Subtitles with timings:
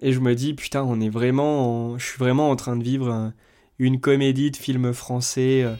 [0.00, 1.98] Et je me dis, putain, on est vraiment.
[1.98, 3.32] Je suis vraiment en train de vivre
[3.80, 5.74] une comédie de film français euh,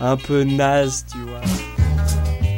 [0.00, 1.40] un peu naze, tu vois.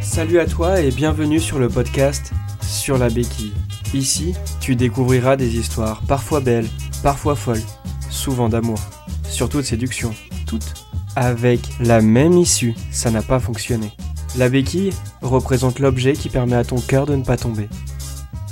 [0.02, 3.54] Salut à toi et bienvenue sur le podcast Sur la béquille.
[3.94, 6.68] Ici, tu découvriras des histoires parfois belles,
[7.02, 7.62] parfois folles,
[8.10, 8.78] souvent d'amour,
[9.24, 10.14] surtout de séduction,
[10.46, 10.74] toutes
[11.16, 13.90] avec la même issue, ça n'a pas fonctionné.
[14.36, 14.92] La béquille
[15.22, 17.70] représente l'objet qui permet à ton cœur de ne pas tomber.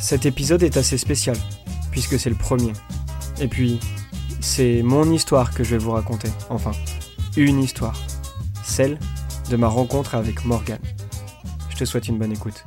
[0.00, 1.36] Cet épisode est assez spécial,
[1.94, 2.72] puisque c'est le premier.
[3.40, 3.78] Et puis,
[4.40, 6.28] c'est mon histoire que je vais vous raconter.
[6.50, 6.72] Enfin,
[7.36, 7.96] une histoire.
[8.64, 8.98] Celle
[9.48, 10.80] de ma rencontre avec Morgan.
[11.70, 12.64] Je te souhaite une bonne écoute.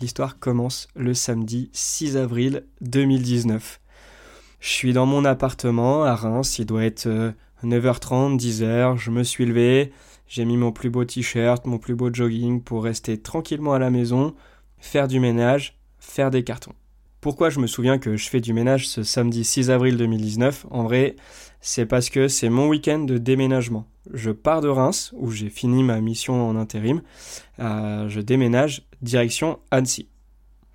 [0.00, 3.80] L'histoire commence le samedi 6 avril 2019.
[4.58, 7.30] Je suis dans mon appartement à Reims, il doit être euh,
[7.62, 9.92] 9h30, 10h, je me suis levé,
[10.26, 13.90] j'ai mis mon plus beau t-shirt, mon plus beau jogging pour rester tranquillement à la
[13.90, 14.34] maison,
[14.78, 16.74] faire du ménage, faire des cartons.
[17.24, 20.82] Pourquoi je me souviens que je fais du ménage ce samedi 6 avril 2019 En
[20.82, 21.16] vrai,
[21.62, 23.86] c'est parce que c'est mon week-end de déménagement.
[24.12, 27.00] Je pars de Reims, où j'ai fini ma mission en intérim.
[27.60, 30.06] Euh, je déménage direction Annecy.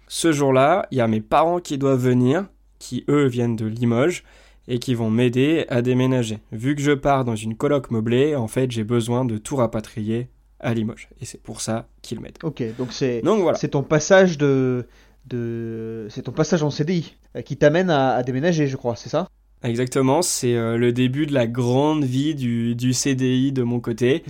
[0.08, 2.48] Ce jour-là, il y a mes parents qui doivent venir,
[2.80, 4.24] qui eux viennent de Limoges,
[4.68, 6.40] et qui vont m'aider à déménager.
[6.52, 10.30] Vu que je pars dans une coloc meublée, en fait, j'ai besoin de tout rapatrier
[10.60, 11.10] à Limoges.
[11.22, 12.40] Et c'est pour ça qu'ils m'aident.
[12.42, 13.56] Ok, donc c'est voilà.
[13.56, 14.88] c'est ton passage de,
[15.30, 19.28] de c'est ton passage en CDI euh, qui t'amène à, déménager, je crois, c'est ça?
[19.62, 24.24] Exactement, c'est euh, le début de la grande vie du, du CDI de mon côté.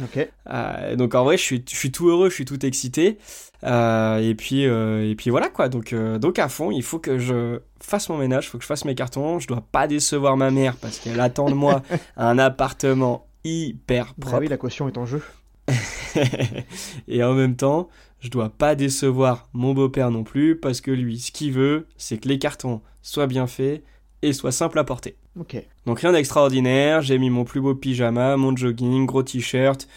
[0.50, 3.19] Euh, donc en vrai, je suis, je suis tout heureux, je suis tout excité.
[3.64, 5.69] Euh, et puis et puis voilà quoi.
[5.69, 8.67] Donc donc à fond, il faut que je fasse mon ménage, il faut que je
[8.67, 9.38] fasse mes cartons.
[9.38, 11.84] Je dois pas décevoir ma mère parce qu'elle attend de moi
[12.17, 14.36] un appartement hyper bah propre.
[14.36, 15.22] Ah oui, la caution est en jeu.
[17.08, 17.89] et en même temps,
[18.20, 22.17] je dois pas décevoir mon beau-père non plus parce que lui, ce qu'il veut, c'est
[22.17, 23.84] que les cartons soient bien faits
[24.22, 25.16] et soient simples à porter.
[25.39, 25.62] Ok.
[25.86, 27.02] Donc rien d'extraordinaire.
[27.02, 29.88] J'ai mis mon plus beau pyjama, mon jogging, gros t-shirt.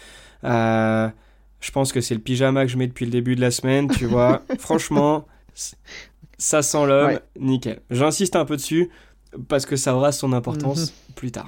[0.43, 1.09] Euh,
[1.59, 3.89] je pense que c'est le pyjama que je mets depuis le début de la semaine,
[3.89, 4.41] tu vois.
[4.59, 5.27] Franchement,
[6.37, 7.81] ça sent l'homme, nickel.
[7.89, 8.89] J'insiste un peu dessus
[9.47, 11.15] parce que ça aura son importance mhm.
[11.15, 11.47] plus tard.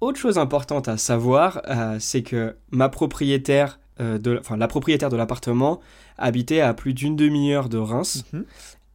[0.00, 3.78] Autre chose importante à savoir, euh, c'est que ma propriétaire,
[4.18, 5.80] de, enfin la propriétaire de l'appartement,
[6.18, 8.24] habitait à plus d'une demi-heure de Reims.
[8.32, 8.44] Mhm.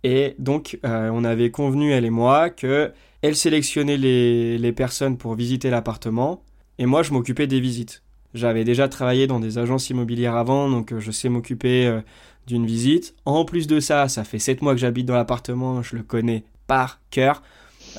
[0.03, 2.91] Et donc, euh, on avait convenu, elle et moi, que
[3.21, 6.43] elle sélectionnait les, les personnes pour visiter l'appartement,
[6.77, 8.03] et moi, je m'occupais des visites.
[8.33, 12.01] J'avais déjà travaillé dans des agences immobilières avant, donc euh, je sais m'occuper euh,
[12.45, 13.15] d'une visite.
[13.25, 16.43] En plus de ça, ça fait 7 mois que j'habite dans l'appartement, je le connais
[16.67, 17.41] par cœur.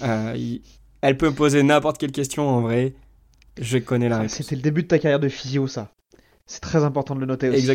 [0.02, 0.58] Euh,
[1.00, 2.94] elle peut me poser n'importe quelle question en vrai,
[3.60, 4.34] je connais la réponse.
[4.34, 5.90] C'était le début de ta carrière de physio, ça.
[6.48, 7.70] C'est très important de le noter aussi.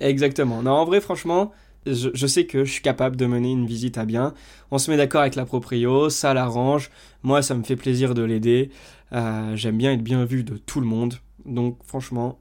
[0.00, 0.62] Exactement.
[0.62, 1.52] Non, en vrai, franchement,
[1.86, 4.34] je, sais que je suis capable de mener une visite à bien.
[4.70, 6.90] On se met d'accord avec la proprio, ça l'arrange.
[7.22, 8.70] Moi, ça me fait plaisir de l'aider.
[9.12, 11.14] Euh, j'aime bien être bien vu de tout le monde.
[11.44, 12.38] Donc, franchement,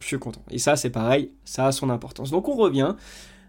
[0.00, 0.42] je suis content.
[0.50, 2.30] Et ça, c'est pareil, ça a son importance.
[2.30, 2.94] Donc, on revient.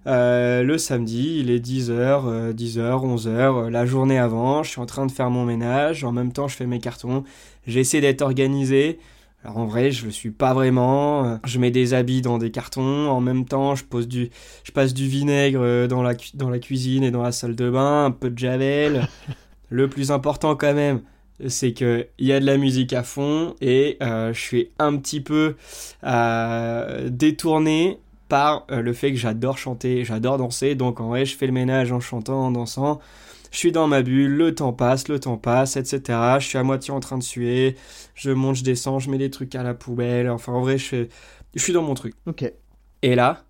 [0.07, 5.05] Euh, le samedi, il est 10h, 10h, 11h, la journée avant, je suis en train
[5.05, 7.25] de faire mon ménage, en même temps je fais mes cartons,
[7.67, 8.97] j'essaie d'être organisé,
[9.43, 11.39] alors en vrai, je le suis pas vraiment.
[11.45, 13.07] Je mets des habits dans des cartons.
[13.09, 14.29] En même temps, je, pose du,
[14.63, 17.69] je passe du vinaigre euh, dans la, dans la cuisine et dans la salle de
[17.69, 19.07] bain, un peu de javel.
[19.69, 21.01] le plus important quand même,
[21.47, 25.21] c'est qu'il y a de la musique à fond et euh, je suis un petit
[25.21, 25.55] peu
[26.03, 27.97] euh, détourné
[28.27, 30.75] par le fait que j'adore chanter, j'adore danser.
[30.75, 32.99] Donc en vrai, je fais le ménage en chantant, en dansant
[33.51, 36.19] je suis dans ma bulle, le temps passe, le temps passe, etc.
[36.39, 37.75] Je suis à moitié en train de suer,
[38.15, 40.29] je monte, je descends, je mets des trucs à la poubelle.
[40.29, 41.07] Enfin, en vrai, je,
[41.55, 42.13] je suis dans mon truc.
[42.25, 42.51] Ok.
[43.01, 43.43] Et là,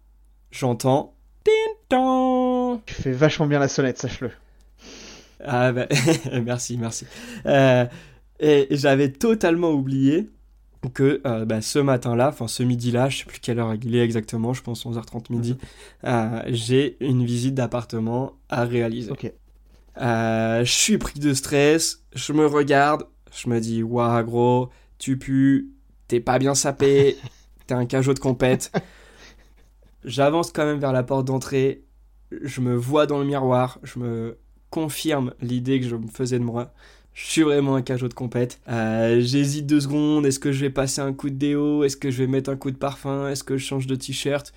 [0.52, 1.16] j'entends.
[2.86, 4.32] Tu fais vachement bien la sonnette, sache-le.
[5.44, 5.88] Ah bah,
[6.44, 7.06] merci, merci.
[7.46, 7.86] Euh,
[8.40, 10.30] et j'avais totalement oublié
[10.94, 14.04] que euh, bah, ce matin-là, enfin ce midi-là, je sais plus quelle heure il est
[14.04, 15.60] exactement, je pense 11h30 midi, mhm.
[16.06, 19.12] euh, j'ai une visite d'appartement à réaliser.
[19.12, 19.32] Ok.
[20.00, 25.18] Euh, je suis pris de stress, je me regarde, je me dis, waouh gros, tu
[25.18, 25.68] pues,
[26.08, 27.18] t'es pas bien sapé,
[27.68, 28.72] t'es un cajot de compète.
[30.06, 31.84] J'avance quand même vers la porte d'entrée,
[32.32, 34.38] je me vois dans le miroir, je me
[34.70, 36.74] confirme l'idée que je me faisais de moi.
[37.14, 38.62] Je suis vraiment un cajot de compète.
[38.70, 42.12] Euh, j'hésite deux secondes, est-ce que je vais passer un coup de déo, est-ce que
[42.12, 44.54] je vais mettre un coup de parfum, est-ce que je change de t-shirt?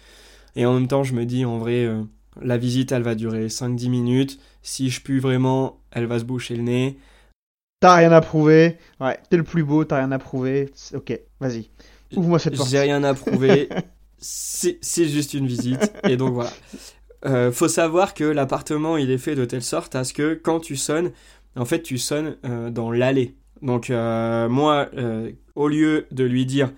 [0.54, 2.02] Et en même temps, je me dis, en vrai, euh,
[2.40, 4.40] la visite, elle va durer 5-10 minutes.
[4.62, 6.99] Si je pue vraiment, elle va se boucher le nez.
[7.81, 8.79] T'as rien à prouver.
[9.00, 10.70] Ouais, t'es le plus beau, t'as rien à prouver.
[10.94, 11.69] Ok, vas-y.
[12.17, 12.70] Ouvre-moi cette porte.
[12.70, 13.69] J'ai rien à prouver.
[14.19, 15.93] C'est juste une visite.
[16.05, 16.52] Et donc voilà.
[17.25, 20.61] Euh, faut savoir que l'appartement il est fait de telle sorte à ce que quand
[20.61, 21.12] tu sonnes,
[21.56, 23.37] en fait tu sonnes euh, dans l'allée.
[23.62, 24.88] Donc euh, moi,
[25.56, 26.73] au lieu de lui dire,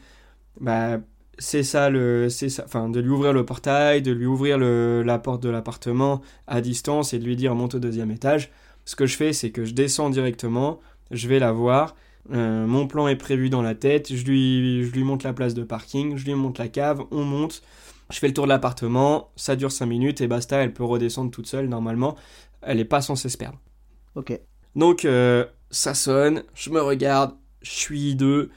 [0.61, 0.99] bah
[1.39, 5.03] c'est ça le, c'est ça, enfin de lui ouvrir le portail, de lui ouvrir le,
[5.03, 8.51] la porte de l'appartement à distance et de lui dire monte au deuxième étage,
[8.85, 11.95] ce que je fais c'est que je descends directement, je vais la voir.
[12.31, 15.63] mon plan est prévu dans la tête, je lui, je lui monte la place de
[15.65, 17.63] parking, je lui monte la cave, on monte,
[18.11, 21.31] je fais le tour de l'appartement, ça dure 5 minutes et basta, elle peut redescendre
[21.31, 22.17] toute seule normalement.
[22.63, 23.59] Elle n'est pas censée se perdre.
[24.15, 24.39] Ok.
[24.77, 28.51] Donc euh, ça sonne, je me regarde, je suis hideux.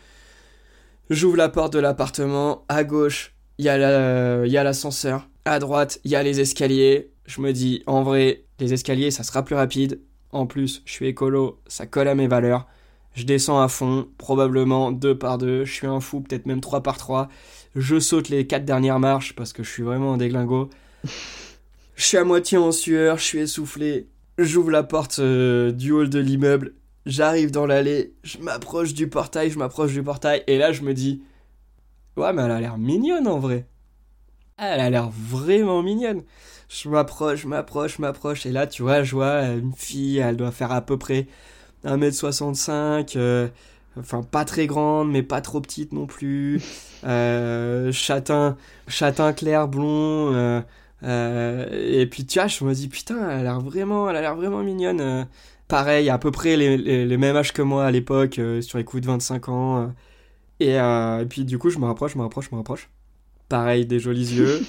[1.10, 6.16] J'ouvre la porte de l'appartement, à gauche, il y a l'ascenseur, à droite, il y
[6.16, 7.12] a les escaliers.
[7.26, 10.02] Je me dis, en vrai, les escaliers, ça sera plus rapide.
[10.32, 12.68] En plus, je suis écolo, ça colle à mes valeurs.
[13.14, 15.66] Je descends à fond, probablement deux par deux.
[15.66, 17.30] Je suis un fou, peut-être même trois par trois.
[17.76, 20.70] Je saute les quatre dernières marches parce que je suis vraiment un déglingo.
[21.96, 24.08] je suis à moitié en sueur, je suis essoufflé.
[24.38, 26.74] J'ouvre la porte euh, du hall de l'immeuble.
[27.08, 30.94] J'arrive dans l'allée, je m'approche du portail, je m'approche du portail, et là je me
[30.94, 31.24] dis,
[32.18, 33.66] ouais mais elle a l'air mignonne en vrai.
[34.58, 36.24] Elle a l'air vraiment mignonne.
[36.70, 40.36] Je m'approche, je m'approche, je m'approche, et là tu vois, je vois une fille, elle
[40.38, 41.28] doit faire à peu près
[41.86, 43.50] 1m65,
[44.00, 46.62] enfin pas très grande mais pas trop petite non plus
[47.06, 48.58] euh, châtain
[48.88, 50.62] châtain clair blond euh,
[51.04, 54.22] euh, et puis tu vois je me dis putain elle a l'air vraiment elle a
[54.22, 55.28] l'air vraiment mignonne
[55.68, 59.02] pareil à peu près les, les, mêmes âges que moi à l'époque sur les coups
[59.02, 59.94] de 25 ans
[60.60, 62.90] et, et, puis du coup je me rapproche je me rapproche je me rapproche
[63.50, 64.62] pareil des jolis yeux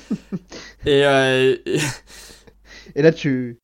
[0.86, 1.62] et, et...
[2.96, 3.58] et là tu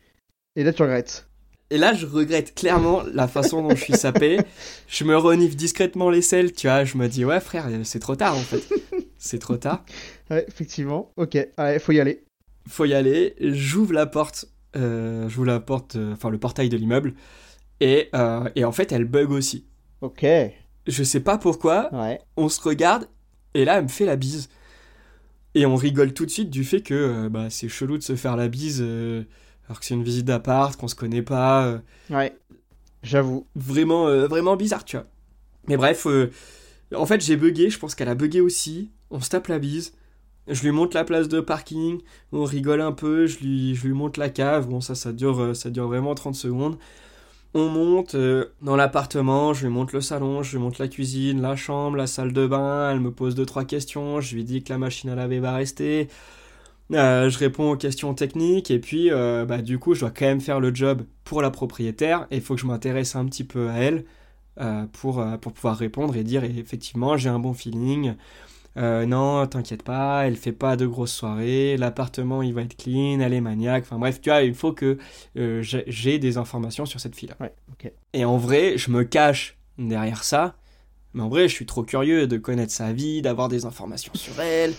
[0.57, 1.29] et là tu regrettes
[1.71, 4.39] et là, je regrette clairement la façon dont je suis sapé.
[4.87, 6.85] Je me renifle discrètement les selles, tu vois.
[6.85, 8.63] Je me dis, ouais, frère, c'est trop tard en fait.
[9.19, 9.85] C'est trop tard.
[10.31, 11.11] Ouais, effectivement.
[11.17, 12.23] Ok, il faut y aller.
[12.69, 13.35] Faut y aller.
[13.41, 14.47] J'ouvre la porte.
[14.77, 17.15] Euh, j'ouvre la porte, euh, enfin le portail de l'immeuble.
[17.81, 19.67] Et, euh, et en fait, elle bug aussi.
[20.01, 20.25] Ok.
[20.87, 21.93] Je sais pas pourquoi.
[21.95, 22.21] Ouais.
[22.37, 23.09] On se regarde.
[23.55, 24.49] Et là, elle me fait la bise.
[25.55, 28.37] Et on rigole tout de suite du fait que bah, c'est chelou de se faire
[28.37, 28.85] la bise
[29.67, 31.67] alors que c'est une visite d'appart, qu'on se connaît pas.
[31.67, 31.79] Euh.
[32.11, 32.37] ouais,
[33.03, 33.47] j'avoue.
[33.55, 35.07] Vraiment, euh, vraiment bizarre, tu vois.
[35.69, 36.07] Mais bref,
[36.95, 38.91] en fait, j'ai bugué, je pense qu'elle a bugué aussi.
[39.11, 39.95] On se tape la bise.
[40.49, 42.01] Je lui monte la place de parking,
[42.33, 44.69] on rigole un peu, je lui, je lui monte la cave.
[44.69, 46.77] Bon, ça, ça dure, ça dure vraiment 30 secondes.
[47.55, 48.17] On monte
[48.63, 52.07] dans l'appartement, je lui monte le salon, je lui monte la cuisine, la chambre, la
[52.07, 52.91] salle de bain.
[52.91, 54.21] Elle me pose deux trois questions.
[54.21, 56.09] Je lui dis que la machine à laver va rester.
[56.93, 60.27] Euh, je réponds aux questions techniques et puis euh, bah, du coup je dois quand
[60.27, 63.45] même faire le job pour la propriétaire et il faut que je m'intéresse un petit
[63.45, 64.05] peu à elle
[64.61, 68.15] euh, pour, pour pouvoir répondre et dire effectivement j'ai un bon feeling.
[68.77, 73.33] Non, t'inquiète pas, elle fait pas de grosses soirées, l'appartement il va être clean, elle
[73.33, 74.99] est maniaque, enfin bref, tu vois, il faut que
[75.35, 77.37] j'ai des informations sur cette fille-là.
[78.13, 80.57] Et en vrai, je me cache derrière ça,
[81.13, 84.41] mais en vrai, je suis trop curieux de connaître sa vie, d'avoir des informations sur
[84.41, 84.75] elle.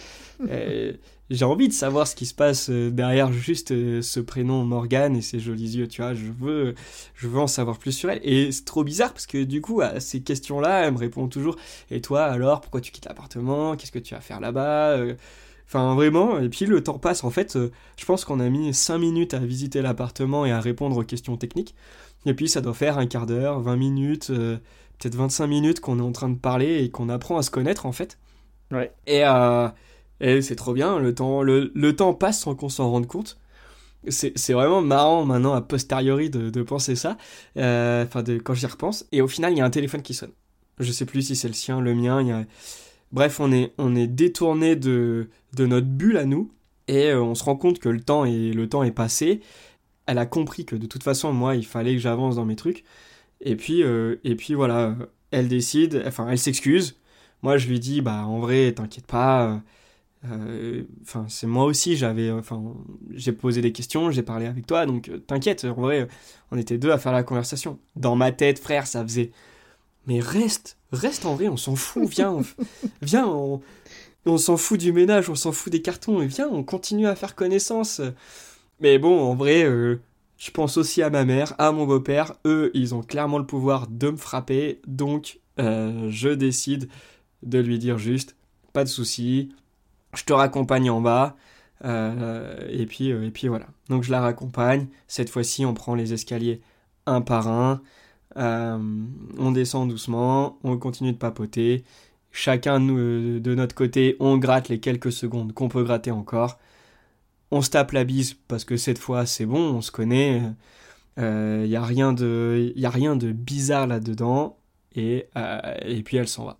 [1.30, 5.16] J'ai envie de savoir ce qui se passe euh, derrière juste euh, ce prénom Morgane
[5.16, 6.14] et ses jolis yeux, tu vois.
[6.14, 6.76] Je veux,
[7.16, 8.20] je veux en savoir plus sur elle.
[8.24, 11.56] Et c'est trop bizarre parce que du coup, à ces questions-là, elle me répond toujours
[11.90, 13.76] Et toi, alors, pourquoi tu quittes l'appartement?
[13.76, 14.92] Qu'est-ce que tu vas faire là-bas?
[14.98, 15.16] Euh,
[15.68, 16.40] Enfin, vraiment.
[16.40, 17.24] Et puis le temps passe.
[17.24, 17.58] En fait,
[17.98, 21.38] je pense qu'on a mis 5 minutes à visiter l'appartement et à répondre aux questions
[21.38, 21.74] techniques.
[22.28, 26.04] Et puis ça doit faire un quart d'heure, 20 minutes, peut-être 25 minutes qu'on est
[26.04, 28.20] en train de parler et qu'on apprend à se connaître en fait.
[28.72, 28.92] Ouais.
[29.08, 29.68] Et euh,
[30.22, 33.38] et c'est trop bien, le temps, le, le temps passe sans qu'on s'en rende compte.
[34.07, 37.17] C'est vraiment marrant maintenant a posteriori de, de penser ça,
[37.57, 39.07] euh, enfin de quand j'y repense.
[39.12, 40.31] Et au final, il y a un téléphone qui sonne.
[40.79, 42.22] Je sais plus si c'est le sien, le mien.
[42.22, 42.45] Y a...
[43.12, 46.51] Bref, on est, on est détourné de, de notre bulle à nous
[46.88, 49.41] et euh, on se rend compte que le temps est, le temps est passé.
[50.05, 52.84] Elle a compris que de toute façon, moi, il fallait que j'avance dans mes trucs.
[53.41, 54.95] Et puis, euh, et puis voilà,
[55.31, 56.95] elle décide, enfin, elle s'excuse.
[57.41, 59.57] Moi, je lui dis, bah, en vrai, t'inquiète pas euh,
[61.01, 62.62] enfin, c'est moi aussi, j'avais, enfin,
[63.12, 66.08] j'ai posé des questions, j'ai parlé avec toi, donc euh, t'inquiète, en vrai,
[66.51, 67.79] on était deux à faire la conversation.
[67.96, 69.32] Dans ma tête, frère, ça faisait.
[70.08, 72.39] Mais reste, reste en vrai, on s'en fout, viens,
[73.01, 73.62] viens, on,
[74.25, 77.15] on s'en fout du ménage, on s'en fout des cartons, et viens, on continue à
[77.15, 78.01] faire connaissance.
[78.79, 80.01] Mais bon, en vrai, euh,
[80.38, 83.88] je pense aussi à ma mère, à mon beau-père, eux, ils ont clairement le pouvoir
[83.88, 86.89] de me frapper, donc je décide
[87.44, 88.36] de lui dire juste,
[88.74, 89.53] pas de soucis,
[90.17, 91.36] je te raccompagne en bas.
[91.84, 93.67] Euh, et, puis, euh, et puis voilà.
[93.89, 94.88] Donc je la raccompagne.
[95.07, 96.62] Cette fois-ci, on prend les escaliers
[97.05, 97.81] un par un.
[98.38, 98.77] Euh,
[99.38, 100.60] on descend doucement.
[100.63, 101.84] On continue de papoter.
[102.31, 106.60] Chacun de, notre côté, on gratte les quelques secondes qu'on peut gratter encore.
[107.51, 110.41] on se tape la bise parce que cette fois c'est bon, on se connaît.
[111.17, 111.24] Il
[111.69, 114.57] n'y a, rien de, y a rien de bizarre là-dedans.
[114.95, 115.27] Et
[116.05, 116.57] puis elle s'en va.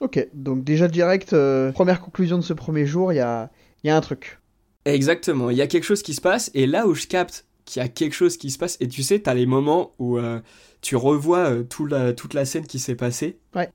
[0.00, 3.50] Ok, donc déjà direct, euh, première conclusion de ce premier jour, il y a,
[3.84, 4.40] y a un truc.
[4.84, 6.50] Exactement, il y a quelque chose qui se passe.
[6.54, 9.02] Et là où je capte qu'il y a quelque chose qui se passe, et tu
[9.02, 10.18] sais, tu as les moments où
[10.82, 13.38] tu revois tout la, toute la scène qui s'est passée.
[13.54, 13.70] Ouais.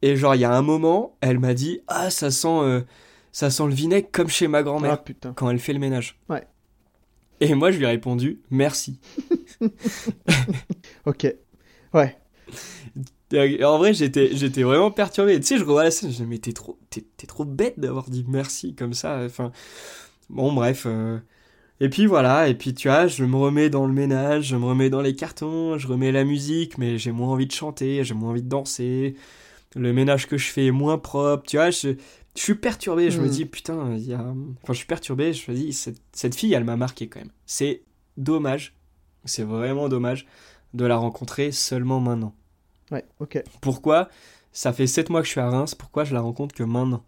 [0.00, 2.84] Et genre, il y a un moment, elle m'a dit Ah, ça sent,
[3.30, 6.18] ça sent le vinaigre comme chez ma grand-mère ah, quand elle fait le ménage.
[6.28, 6.44] Ouais.
[7.42, 9.00] Et moi, je lui ai répondu merci.
[11.06, 11.34] ok.
[11.92, 12.16] Ouais.
[13.34, 15.38] En vrai, j'étais, j'étais vraiment perturbé.
[15.40, 17.78] Tu sais, je revois la scène, je me dis, mais t'es trop, t'es, trop bête
[17.78, 19.22] d'avoir dit merci comme ça.
[19.24, 19.52] Enfin,
[20.30, 20.84] bon, bref.
[20.86, 21.18] Euh.
[21.80, 24.66] Et puis voilà, et puis tu vois, je me remets dans le ménage, je me
[24.66, 28.14] remets dans les cartons, je remets la musique, mais j'ai moins envie de chanter, j'ai
[28.14, 29.16] moins envie de danser.
[29.74, 31.70] Le ménage que je fais est moins propre, tu vois.
[31.70, 31.94] Je,
[32.36, 33.30] je suis perturbé, je me hmm.
[33.30, 34.22] dis putain, il y a...
[34.62, 37.32] enfin je suis perturbé, je me dis cette, cette fille elle m'a marqué quand même.
[37.46, 37.82] C'est
[38.16, 38.74] dommage,
[39.24, 40.26] c'est vraiment dommage
[40.74, 42.34] de la rencontrer seulement maintenant.
[42.92, 43.42] Ouais, ok.
[43.60, 44.08] Pourquoi?
[44.52, 47.04] Ça fait 7 mois que je suis à Reims, pourquoi je la rencontre que maintenant?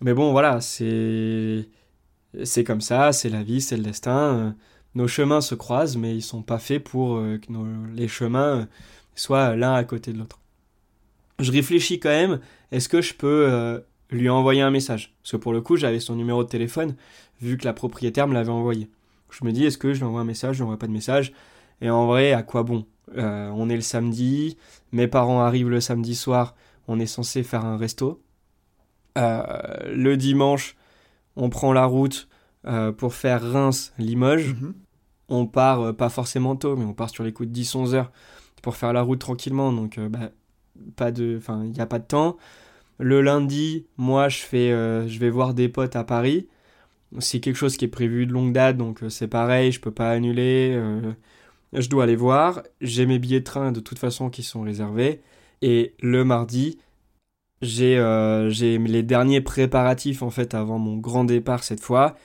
[0.00, 1.68] Mais bon voilà, c'est
[2.44, 4.56] c'est comme ça, c'est la vie, c'est le destin.
[4.94, 7.66] Nos chemins se croisent, mais ils sont pas faits pour euh, que nos...
[7.94, 8.68] les chemins
[9.16, 10.40] soient l'un à côté de l'autre.
[11.40, 12.40] Je réfléchis quand même,
[12.72, 15.14] est-ce que je peux euh, lui envoyer un message?
[15.22, 16.96] Parce que pour le coup, j'avais son numéro de téléphone,
[17.40, 18.90] vu que la propriétaire me l'avait envoyé.
[19.30, 20.92] Je me dis, est-ce que je lui envoie un message, je lui envoie pas de
[20.92, 21.32] message
[21.80, 22.86] Et en vrai, à quoi bon?
[23.16, 24.56] Euh, On est le samedi,
[24.92, 26.54] mes parents arrivent le samedi soir,
[26.86, 28.22] on est censé faire un resto.
[29.16, 29.42] Euh,
[29.94, 30.76] le dimanche,
[31.36, 32.28] on prend la route
[32.66, 34.54] euh, pour faire Reims-Limoges.
[34.54, 34.74] Mhm.
[35.30, 38.12] On part pas forcément tôt, mais on part sur les coups de 10-11 heures
[38.62, 39.72] pour faire la route tranquillement.
[39.72, 40.30] Donc, bah,
[40.96, 42.38] pas de, enfin, il n'y a pas de temps.
[42.98, 46.48] Le lundi, moi, je, fais, je vais voir des potes à Paris.
[47.18, 50.10] C'est quelque chose qui est prévu de longue date, donc c'est pareil, je peux pas
[50.10, 50.74] annuler.
[51.74, 52.62] Euh, je dois aller voir.
[52.80, 55.20] J'ai mes billets de train de toute façon qui sont réservés.
[55.62, 56.78] Et le mardi,
[57.62, 62.16] j'ai les derniers préparatifs en fait avant mon grand départ cette fois.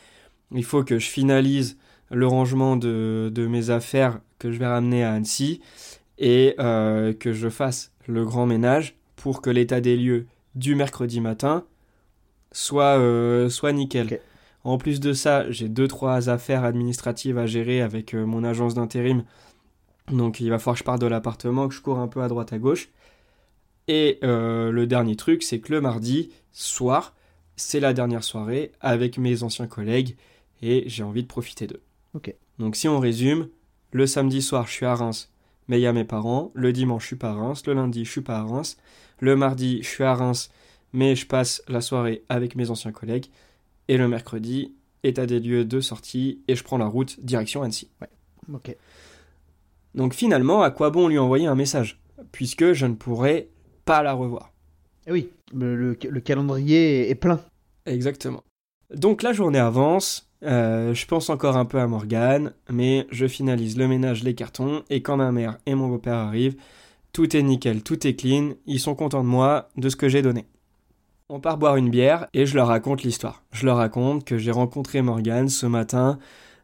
[0.51, 1.77] Il faut que je finalise
[2.11, 5.61] le rangement de, mes affaires que je vais ramener à Annecy
[6.19, 11.63] et que je fasse le grand ménage pour que l'état des lieux du mercredi matin
[12.53, 14.19] soit, euh, soit nickel.
[14.63, 18.75] En plus de ça, j'ai deux trois affaires administratives à gérer avec euh, mon agence
[18.75, 19.23] d'intérim.
[20.09, 22.27] Donc il va falloir que je parte de l'appartement, que je cours un peu à
[22.27, 22.89] droite à gauche.
[23.87, 27.13] Et euh, le dernier truc, c'est que le mardi soir,
[27.55, 30.15] c'est la dernière soirée avec mes anciens collègues
[30.61, 31.81] et j'ai envie de profiter d'eux.
[32.59, 33.49] Donc si on résume,
[33.91, 35.29] le samedi soir, je suis à Reims,
[35.67, 36.51] mais il y a mes parents.
[36.53, 37.63] Le dimanche, je suis pas à Reims.
[37.65, 38.77] Le lundi, je suis pas à Reims.
[39.19, 40.51] Le mardi, je suis à Reims,
[40.93, 43.27] mais je passe la soirée avec mes anciens collègues.
[43.87, 44.73] Et le mercredi,
[45.03, 47.89] état des lieux de sortie, et je prends la route direction Annecy.
[48.01, 48.09] Ouais,
[48.53, 48.75] ok.
[49.95, 51.99] Donc finalement, à quoi bon lui envoyer un message
[52.31, 53.49] Puisque je ne pourrais
[53.85, 54.51] pas la revoir?
[55.07, 57.39] Eh oui, le, calendrier est plein.
[57.85, 58.43] Exactement.
[58.95, 63.77] Donc la journée avance, euh, je pense encore un peu à Morgane, mais je finalise
[63.77, 66.55] le ménage, les cartons, et quand ma mère et mon beau-père arrivent,
[67.11, 70.21] tout est nickel, tout est clean, ils sont contents de moi, de ce que j'ai
[70.21, 70.45] donné.
[71.29, 73.43] On part boire une bière et je leur raconte l'histoire.
[73.51, 76.19] Je leur raconte que j'ai rencontré Morgane ce matin,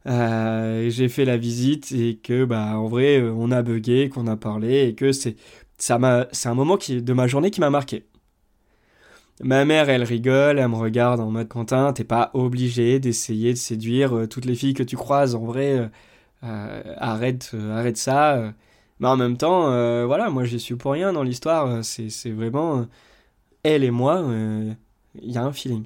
[0.07, 4.27] euh, j'ai fait la visite et que bah en vrai euh, on a bugué, qu'on
[4.27, 5.35] a parlé et que c'est
[5.77, 8.05] ça m'a c'est un moment qui de ma journée qui m'a marqué.
[9.41, 13.57] Ma mère, elle rigole, elle me regarde en mode Quentin, t'es pas obligé d'essayer de
[13.57, 15.33] séduire euh, toutes les filles que tu croises.
[15.35, 15.89] En vrai,
[16.41, 18.53] arrête, arrête ça.
[18.99, 19.63] Mais en même temps,
[20.07, 21.67] voilà, moi j'y suis pour rien dans l'histoire.
[21.67, 22.87] Euh, c'est vraiment.
[23.65, 24.23] Euh, elle et moi,
[25.15, 25.85] il y a un feeling.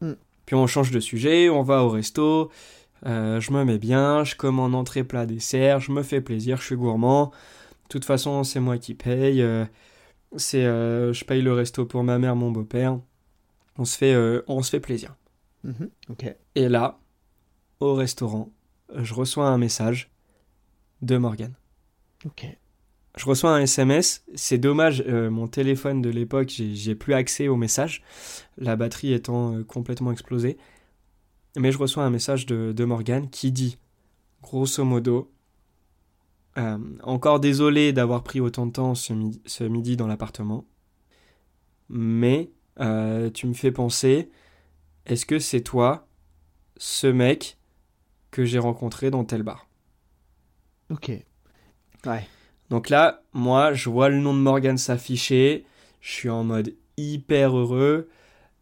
[0.00, 0.12] Mm.
[0.46, 2.50] Puis on change de sujet, on va au resto.
[3.04, 6.76] je me mets bien, je commande entrée, plat, dessert, je me fais plaisir, je suis
[6.76, 7.26] gourmand.
[7.26, 9.44] De toute façon, c'est moi qui paye.
[10.36, 12.98] c'est, je paye le resto pour ma mère, mon beau-père.
[13.78, 15.14] On se fait, on se fait plaisir.
[15.66, 16.34] Mm-hmm.
[16.56, 16.98] Et là,
[17.80, 18.50] au restaurant,
[18.94, 20.10] je reçois un message
[21.02, 21.54] de Morgan.
[22.26, 22.46] Ok.
[23.20, 24.24] Je reçois un SMS.
[24.34, 28.02] C'est dommage, euh, mon téléphone de l'époque, j'ai plus accès aux messages,
[28.56, 30.56] la batterie étant euh, complètement explosée.
[31.54, 33.76] Mais je reçois un message de, de Morgane qui dit,
[34.40, 35.30] grosso modo,
[36.56, 39.12] euh, encore désolé d'avoir pris autant de temps ce,
[39.44, 40.64] ce midi dans l'appartement,
[41.90, 42.50] mais
[43.34, 44.30] tu me fais penser,
[45.04, 46.08] est-ce que c'est toi,
[46.78, 47.58] ce mec
[48.30, 49.68] que j'ai rencontré dans tel bar?
[50.88, 51.12] Ok.
[52.70, 55.64] Donc là, moi, je vois le nom de Morgan s'afficher.
[56.00, 58.08] Je suis en mode hyper heureux.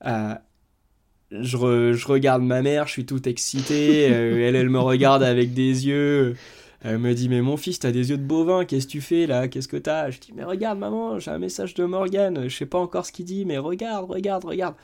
[0.05, 0.35] Euh,
[1.31, 6.37] je, regarde ma mère, je suis tout excité, elle, elle me regarde avec des yeux.
[6.81, 9.27] Elle me dit, mais mon fils, t'as des yeux de bovin, qu'est-ce que tu fais
[9.27, 9.49] là?
[9.49, 10.11] Qu'est-ce que t'as?
[10.11, 13.11] Je dis, mais regarde, maman, j'ai un message de Morgan, je sais pas encore ce
[13.11, 14.77] qu'il dit, mais regarde, regarde, regarde.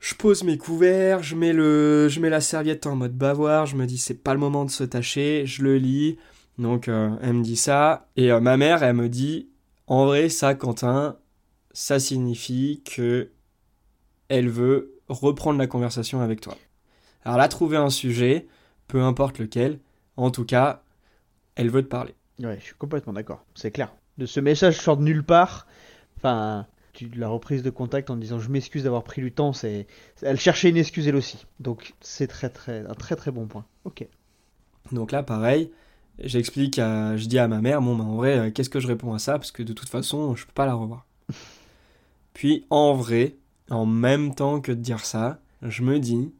[0.00, 3.76] Je pose mes couverts, je mets, le, je mets la serviette en mode bavoir, je
[3.76, 6.18] me dis, c'est pas le moment de se tâcher, je le lis.
[6.58, 8.08] Donc, euh, elle me dit ça.
[8.16, 9.48] Et euh, ma mère, elle me dit,
[9.86, 11.18] en vrai, ça, Quentin,
[11.72, 13.30] ça signifie que
[14.28, 16.56] elle veut reprendre la conversation avec toi.
[17.24, 18.46] Alors, a trouvé un sujet,
[18.88, 19.78] peu importe lequel.
[20.16, 20.82] En tout cas,
[21.54, 22.14] elle veut te parler.
[22.38, 23.44] Ouais, je suis complètement d'accord.
[23.54, 23.94] C'est clair.
[24.18, 25.66] De ce message sort de nulle part.
[26.16, 29.86] Enfin, tu, la reprise de contact en disant je m'excuse d'avoir pris du temps, c'est,
[30.22, 31.46] elle cherchait une excuse elle aussi.
[31.60, 33.66] Donc c'est très très un très très bon point.
[33.84, 34.06] Ok.
[34.92, 35.70] Donc là, pareil,
[36.18, 39.14] j'explique, je dis à ma mère, bon, bah, en vrai, euh, qu'est-ce que je réponds
[39.14, 39.34] à ça?
[39.38, 41.06] Parce que de toute façon, je peux pas la revoir.
[42.34, 43.36] Puis en vrai,
[43.70, 46.32] en même temps que de dire ça, je me dis,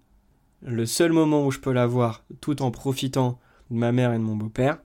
[0.62, 3.38] le seul moment où je peux la voir tout en profitant
[3.71, 4.78] de ma mère et de mon beau-père,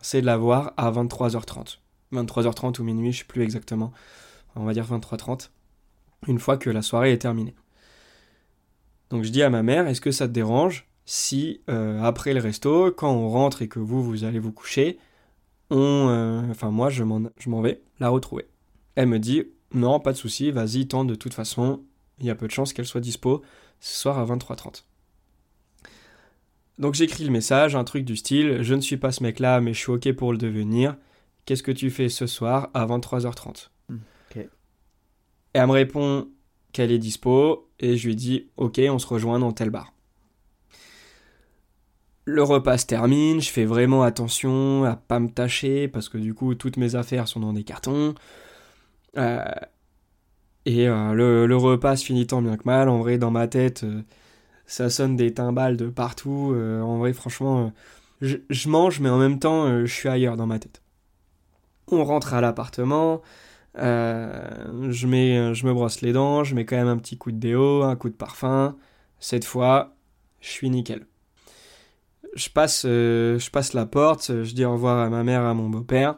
[0.00, 1.78] c'est de la voir à 23h30.
[2.12, 3.92] 23h30 ou minuit, je sais plus exactement.
[4.56, 5.50] On va dire 23h30.
[6.28, 7.54] Une fois que la soirée est terminée.
[9.10, 10.86] Donc je dis à ma mère, est-ce que ça te dérange?
[11.06, 14.98] Si euh, après le resto, quand on rentre et que vous, vous allez vous coucher,
[15.70, 18.46] on, euh, enfin moi, je m'en vais la retrouver.
[18.94, 21.82] Elle me dit, non, pas de souci, vas-y, tente de toute façon,
[22.20, 23.42] il y a peu de chances qu'elle soit dispo
[23.80, 24.84] ce soir à 23h30.
[26.78, 29.74] Donc j'écris le message, un truc du style Je ne suis pas ce mec-là, mais
[29.74, 30.96] je suis OK pour le devenir.
[31.44, 33.98] Qu'est-ce que tu fais ce soir à 23h30 hmm,
[34.36, 34.48] Et
[35.52, 36.28] elle me répond
[36.72, 39.93] qu'elle est dispo, et je lui dis Ok, on se rejoint dans tel bar.
[42.26, 46.32] Le repas se termine, je fais vraiment attention à pas me tâcher, parce que du
[46.32, 48.14] coup, toutes mes affaires sont dans des cartons.
[49.18, 49.44] Euh,
[50.66, 52.88] et euh, le, repas se finit tant bien que mal.
[52.88, 53.84] En vrai, dans ma tête.
[53.84, 54.02] Euh,
[54.66, 56.54] ça sonne des timbales de partout.
[56.82, 57.72] En vrai, franchement,
[58.22, 58.38] je,
[58.68, 60.82] mange, mais en même temps, je suis ailleurs dans ma tête.
[61.88, 63.22] On rentre à l'appartement.
[63.76, 67.36] je, mets, je me brosse les dents, je mets quand même un petit coup de
[67.38, 68.76] déo, un coup de parfum.
[69.20, 69.96] Cette fois,
[70.40, 71.06] je suis nickel.
[72.34, 75.68] Je passe, je passe la porte, je dis au revoir à ma mère, à mon
[75.68, 76.16] beau-père,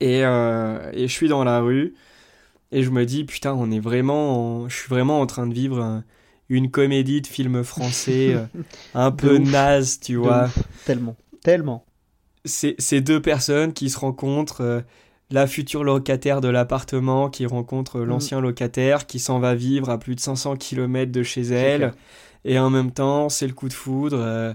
[0.00, 1.94] et, et, je suis dans la rue,
[2.72, 6.02] et je me dis, putain, on est vraiment, je suis vraiment en train de vivre
[6.48, 8.44] une comédie de film français euh,
[8.94, 10.50] un peu naze, tu vois.
[10.84, 11.84] Tellement, tellement.
[12.44, 14.80] C'est ces deux personnes qui se rencontrent, euh,
[15.30, 18.04] la future locataire de l'appartement qui rencontre mm.
[18.04, 21.92] l'ancien locataire qui s'en va vivre à plus de 500 km de chez elle,
[22.44, 24.54] et en même temps, c'est le coup de foudre.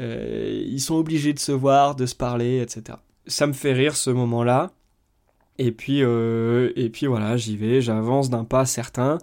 [0.00, 2.98] Euh, ils sont obligés de se voir, de se parler, etc.
[3.26, 4.72] Ça me fait rire ce moment-là.
[5.58, 9.18] Et puis, et puis voilà, j'y vais, j'avance d'un pas certain.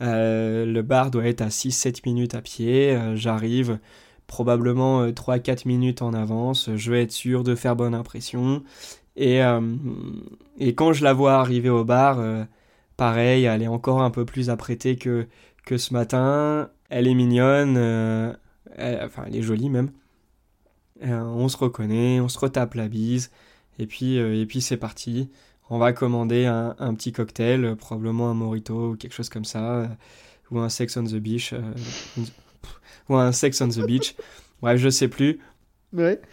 [0.00, 2.92] Euh, le bar doit être à 6-7 minutes à pied.
[2.92, 3.78] Euh, j'arrive
[4.26, 6.70] probablement 3-4 euh, minutes en avance.
[6.74, 8.62] Je veux être sûr de faire bonne impression.
[9.16, 9.40] Et,
[10.60, 12.20] et quand je la vois arriver au bar,
[12.96, 15.26] pareil, elle est encore un peu plus apprêtée que,
[15.66, 16.70] que ce matin.
[16.88, 17.76] Elle est mignonne,
[18.78, 19.90] enfin elle est jolie même.
[21.02, 23.30] On se reconnaît, on se retape la bise,
[23.78, 25.30] et puis, et puis c'est parti
[25.70, 29.74] on va commander un, petit cocktail, euh, probablement un morito ou quelque chose comme ça,
[29.74, 29.86] euh,
[30.50, 31.60] ou un Sex on the Beach, euh,
[33.08, 34.16] ou un Sex on the Beach.
[34.62, 35.40] Bref, je sais plus.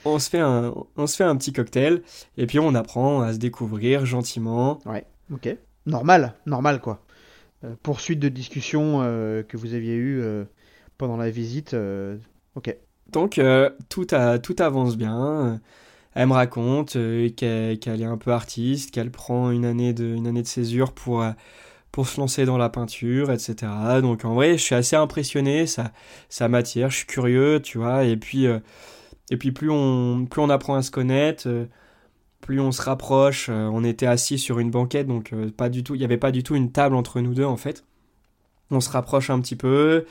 [0.03, 2.01] On, se fait un, on se fait un petit cocktail
[2.37, 4.79] et puis on apprend à se découvrir gentiment.
[4.85, 5.55] Ouais, ok.
[5.85, 7.05] Normal, normal quoi.
[7.81, 8.99] poursuite de discussion
[9.47, 10.21] que vous aviez eu
[10.97, 11.73] pendant la visite.
[12.55, 12.75] ok.
[13.11, 13.39] Donc
[13.89, 15.61] tout, a, tout avance bien
[16.15, 20.27] elle me raconte euh, qu'elle est un peu artiste, qu'elle prend une année de, une
[20.27, 21.31] année de césure pour, euh,
[21.91, 23.71] pour se lancer dans la peinture, etc.
[24.01, 25.91] Donc en vrai, je suis assez impressionné, ça,
[26.29, 28.59] ça m'attire, je suis curieux, tu vois, et puis, euh,
[29.29, 31.49] et puis plus, on, plus on apprend à se connaître,
[32.41, 35.99] plus on se rapproche, on était assis sur une banquette, donc pas du tout, il
[35.99, 37.83] n'y avait pas du tout une table entre nous deux en fait.
[38.71, 40.05] On se rapproche un petit peu,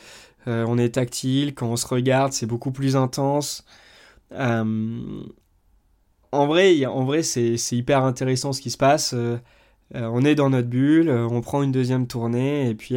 [0.46, 3.64] on est tactile, quand on se regarde, c'est beaucoup plus intense
[6.34, 9.14] en vrai, en vrai c'est hyper intéressant ce qui se passe.
[9.14, 9.38] Euh,
[9.94, 12.96] euh, on est dans notre bulle, euh, on prend une deuxième tournée, et puis,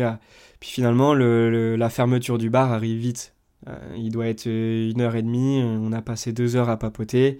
[0.59, 3.33] puis finalement, la fermeture du bar arrive vite.
[3.95, 7.39] il doit être une heure et demie, on a passé deux heures à papoter,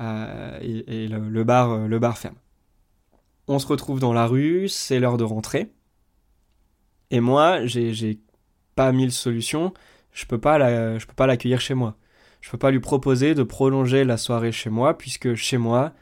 [0.00, 2.36] et, le, bar, le bar ferme.
[3.48, 5.72] On se retrouve dans la rue, c'est l'heure de rentrer.
[7.10, 8.20] Et moi, j'ai
[8.78, 9.74] pas mille solutions,
[10.12, 10.58] je peux pas
[11.26, 11.96] l'accueillir chez moi
[12.40, 15.92] je peux pas lui proposer de prolonger la soirée chez moi, puisque chez moi,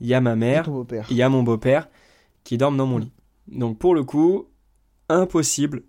[0.00, 0.68] il y a ma mère,
[1.10, 1.88] il y a mon beau-père
[2.42, 3.12] qui dorment dans mon lit.
[3.48, 4.48] Donc pour le coup,
[5.08, 5.82] impossible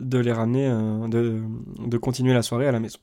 [0.00, 0.68] de les ramener,
[1.08, 1.42] de,
[1.78, 2.98] de continuer la soirée à la maison.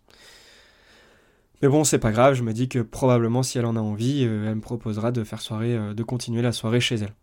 [1.62, 4.23] Mais bon, c'est pas grave, je me dis que probablement si elle en a envie,
[4.23, 7.13] elle me proposera de faire soirée, de continuer la soirée chez elle.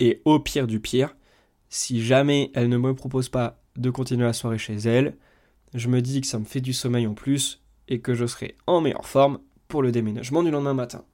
[0.00, 1.16] Et au pire du pire,
[1.68, 5.16] si jamais elle ne me propose pas de continuer la soirée chez elle,
[5.74, 8.56] je me dis que ça me fait du sommeil en plus et que je serai
[8.66, 9.38] en meilleure forme
[9.68, 11.04] pour le déménagement du lendemain matin.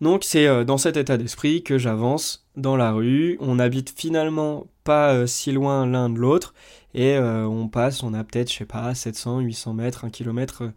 [0.00, 3.38] Donc c'est euh, dans cet état d'esprit que j'avance dans la rue.
[3.40, 6.54] On habite finalement pas euh, si loin l'un de l'autre
[6.94, 10.72] et euh, on passe, on a peut-être, je sais pas, 700, 800 mètres, 1 kilomètre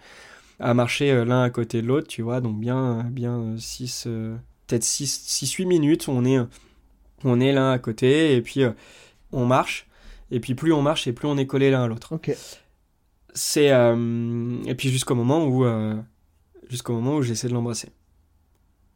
[0.59, 4.09] à marcher l'un à côté de l'autre, tu vois, donc bien, bien 6,
[4.67, 6.37] peut-être 6, 8 minutes, on est,
[7.23, 8.63] on est l'un à côté et puis
[9.31, 9.88] on marche.
[10.31, 12.13] Et puis plus on marche et plus on est collé l'un à l'autre.
[12.15, 12.35] Ok.
[13.33, 15.65] C'est et puis jusqu'au moment où
[16.69, 17.89] jusqu'au moment où j'essaie de l'embrasser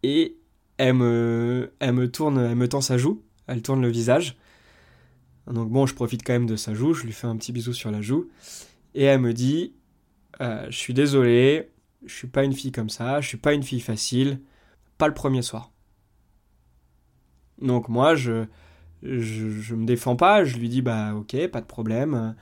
[0.03, 0.37] et
[0.77, 4.37] elle me, elle me tourne, elle me tend sa joue, elle tourne le visage.
[5.47, 7.73] Donc bon, je profite quand même de sa joue, je lui fais un petit bisou
[7.73, 8.29] sur la joue,
[8.93, 9.73] et elle me dit,
[10.41, 11.69] euh, je suis désolé,
[12.05, 14.39] je suis pas une fille comme ça, je suis pas une fille facile,
[14.97, 15.71] pas le premier soir.
[17.61, 18.45] Donc moi, je,
[19.03, 22.35] je, je me défends pas, je lui dis, bah ok, pas de problème,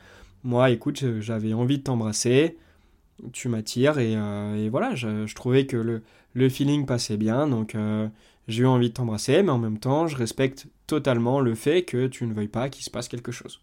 [0.43, 2.57] moi écoute, j'avais envie de t'embrasser,
[3.33, 6.01] tu m'attires, et, euh, voilà, je, trouvais que le,
[6.33, 8.07] le feeling passait bien, donc euh,
[8.47, 12.07] j'ai eu envie de t'embrasser, mais en même temps, je respecte totalement le fait que
[12.07, 13.61] tu ne veuilles pas qu'il se passe quelque chose.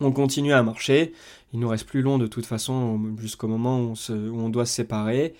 [0.00, 1.12] On continue à marcher,
[1.52, 5.34] il nous reste plus long de toute façon jusqu'au moment où on, doit se séparer,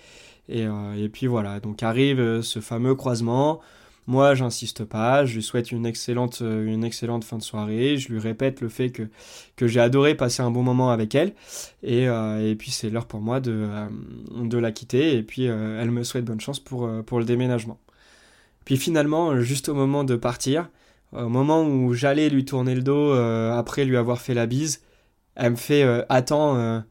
[0.49, 3.59] et, euh, puis voilà, donc arrive ce fameux croisement,
[4.05, 8.11] moi, j'insiste pas, je lui souhaite une excellente, euh, une excellente fin de soirée, je
[8.11, 9.03] lui répète le fait que,
[9.55, 11.33] que j'ai adoré passer un bon moment avec elle,
[11.83, 13.87] et, euh, et puis c'est l'heure pour moi de, euh,
[14.43, 17.79] de la quitter, et puis elle me souhaite bonne chance pour, pour le déménagement.
[18.65, 20.69] Puis finalement, juste au moment de partir,
[21.13, 24.81] au moment où j'allais lui tourner le dos après lui avoir fait la bise,
[25.35, 26.83] elle me fait Attends,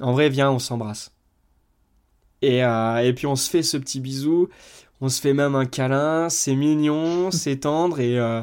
[0.00, 1.12] en vrai, viens, on s'embrasse.
[2.42, 4.48] Et, et puis on se fait ce petit bisou
[5.00, 8.42] on se fait même un câlin, c'est mignon, c'est tendre et euh,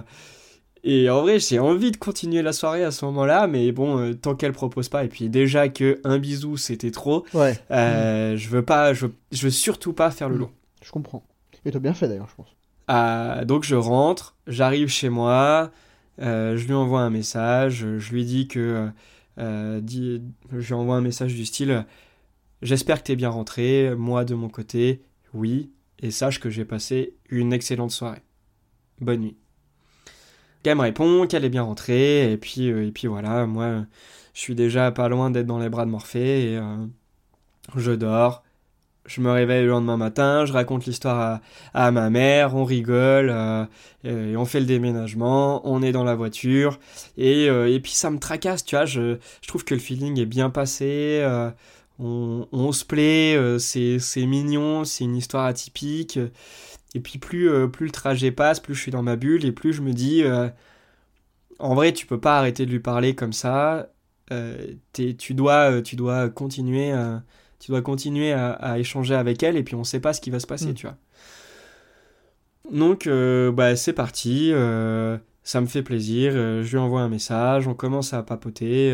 [0.84, 4.13] et en vrai j'ai envie de continuer la soirée à ce moment-là, mais bon euh,
[4.13, 7.58] tant qu'elle propose pas et puis déjà que un bisou c'était trop, ouais.
[7.72, 10.39] Euh, je veux pas, je, veux surtout pas faire le mm.
[10.39, 10.52] long.
[10.84, 11.24] Je comprends.
[11.65, 12.56] Et t'as bien fait d'ailleurs je pense.
[12.88, 15.72] Ah, donc je rentre, j'arrive chez moi,
[16.20, 18.88] je lui envoie un message, je lui dis que
[19.38, 19.80] je
[20.56, 21.86] lui envoie un message du style
[22.63, 25.04] J'espère que t'es bien rentré, moi de mon côté,
[25.36, 28.23] oui, et sache que j'ai passé une excellente soirée.
[28.99, 29.38] Bonne nuit.
[30.67, 33.86] Elle me répond qu'elle est bien rentrée, et puis, euh, et puis voilà, moi,
[34.33, 36.86] je suis déjà pas loin d'être dans les bras de Morphée, et euh,
[37.75, 38.43] je dors.
[39.05, 41.39] Je me réveille le lendemain matin, je raconte l'histoire
[41.73, 43.65] à, ma mère, on rigole, euh,
[44.03, 46.77] et on fait le déménagement, on est dans la voiture,
[47.15, 50.25] et, et puis ça me tracasse, tu vois, je, je trouve que le feeling est
[50.25, 51.25] bien passé,
[51.99, 56.19] on, se plaît, euh, c'est mignon, c'est une histoire atypique.
[56.93, 59.51] Et puis plus, euh, plus le trajet passe, plus je suis dans ma bulle et
[59.51, 60.47] plus je me dis, euh,
[61.60, 63.89] en vrai, tu peux pas arrêter de lui parler comme ça.
[64.93, 66.93] tu dois, tu dois continuer,
[67.60, 70.39] tu dois continuer à, échanger avec elle et puis on sait pas ce qui va
[70.39, 70.73] se passer, mm.
[70.75, 70.97] tu vois.
[72.71, 73.10] Donc,
[73.55, 74.51] bah, c'est parti.
[75.43, 76.33] ça me fait plaisir.
[76.33, 77.67] je lui envoie un message.
[77.67, 78.93] On commence à papoter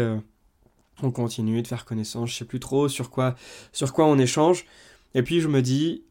[1.02, 3.36] on continue de faire connaissance, je sais plus trop sur quoi,
[3.72, 4.66] sur quoi on échange.
[5.16, 6.04] Et puis je me dis,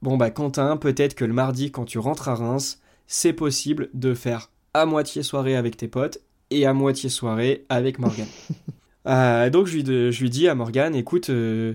[0.00, 4.14] bon bah Quentin, peut-être que le mardi quand tu rentres à Reims, c'est possible de
[4.14, 6.18] faire à moitié soirée avec tes potes
[6.50, 8.28] et à moitié soirée avec Morgane.
[9.08, 11.74] Euh, donc je lui, je lui, dis à Morgane, écoute, euh,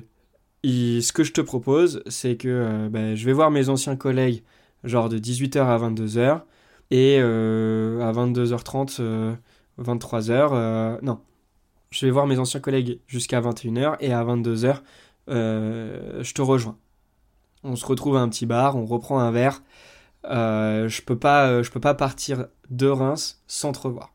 [0.64, 4.44] ce que je te propose, c'est que euh, bah, je vais voir mes anciens collègues,
[4.86, 6.44] genre de 18h à 22h,
[6.92, 9.36] et à 22h30,
[9.78, 11.20] 23h, non,
[11.90, 14.82] je vais voir mes anciens collègues jusqu'à 21h et à 22h,
[15.30, 16.78] euh, je te rejoins.
[17.64, 19.64] On se retrouve à un petit bar, on reprend un verre.
[20.26, 24.14] Euh, je peux pas, euh, je peux pas partir de Reims sans te revoir.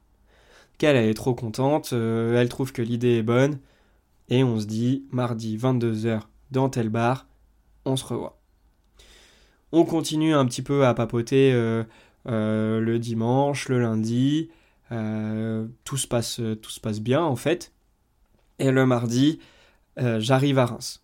[0.79, 3.59] Qu'elle, elle est trop contente, elle trouve que l'idée est bonne,
[4.29, 7.27] et on se dit mardi 22h dans tel bar,
[7.85, 8.41] on se revoit.
[9.71, 11.53] On continue un petit peu à papoter
[12.27, 14.51] le dimanche, le lundi.
[14.93, 17.73] Euh, tout, se passe, tout se passe bien en fait.
[18.59, 19.39] Et le mardi,
[19.99, 21.03] euh, j'arrive à Reims.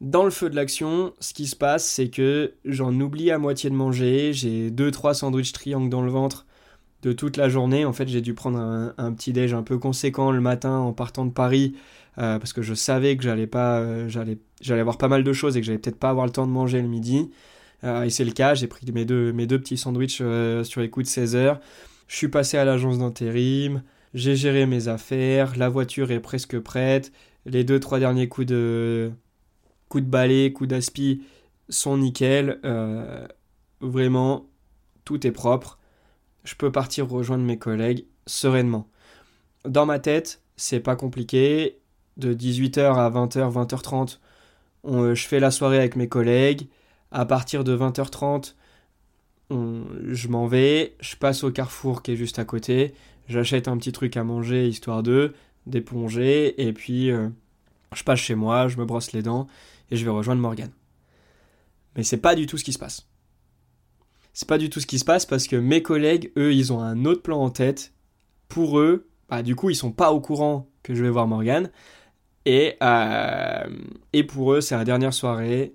[0.00, 3.70] Dans le feu de l'action, ce qui se passe, c'est que j'en oublie à moitié
[3.70, 4.32] de manger.
[4.32, 6.46] J'ai 2-3 sandwichs triangles dans le ventre
[7.02, 7.84] de toute la journée.
[7.84, 11.24] En fait, j'ai dû prendre un, petit déj un peu conséquent le matin en partant
[11.24, 11.74] de Paris
[12.18, 15.56] euh, parce que je savais que j'allais pas, j'allais, j'allais avoir pas mal de choses
[15.56, 17.30] et que j'allais peut-être pas avoir le temps de manger le midi.
[17.84, 18.54] et c'est le cas.
[18.54, 21.60] J'ai pris mes deux, mes deux petits sandwichs sur les coups de 16 heures.
[22.08, 23.82] Je suis passé à l'agence d'intérim,
[24.14, 27.12] j'ai géré mes affaires, la voiture est presque prête,
[27.46, 29.10] les deux trois derniers coups de
[29.88, 31.22] coups de balai, coups d'aspi
[31.68, 33.26] sont nickel, euh,
[33.80, 34.46] vraiment
[35.04, 35.78] tout est propre.
[36.44, 38.88] Je peux partir rejoindre mes collègues sereinement.
[39.64, 41.78] Dans ma tête, c'est pas compliqué.
[42.18, 44.18] De 18h à 20h, 20h30,
[45.14, 46.68] je fais la soirée avec mes collègues.
[47.10, 48.54] À partir de 20h30,
[50.08, 52.94] je m'en vais, je passe au carrefour qui est juste à côté,
[53.28, 55.34] j'achète un petit truc à manger histoire de
[55.66, 57.28] d'éponger, et puis euh,
[57.94, 59.46] je passe chez moi, je me brosse les dents,
[59.90, 60.70] et je vais rejoindre Morgan.
[61.96, 63.06] Mais c'est pas du tout ce qui se passe.
[64.32, 66.80] C'est pas du tout ce qui se passe parce que mes collègues, eux, ils ont
[66.80, 67.92] un autre plan en tête.
[68.48, 71.70] Pour eux, bah, du coup, ils sont pas au courant que je vais voir Morgan.
[72.46, 73.64] Et, euh,
[74.12, 75.74] et pour eux, c'est la dernière soirée.